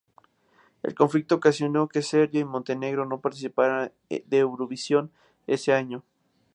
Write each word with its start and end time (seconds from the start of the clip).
El 0.81 0.95
conflicto 0.95 1.35
ocasionó 1.35 1.87
que 1.87 2.01
Serbia 2.01 2.41
y 2.41 2.43
Montenegro 2.43 3.05
no 3.05 3.21
participara 3.21 3.91
de 4.09 4.37
Eurovisión 4.39 5.11
ese 5.45 5.73
año. 5.73 6.01